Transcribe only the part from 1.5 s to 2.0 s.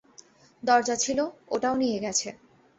ওটাও নিয়ে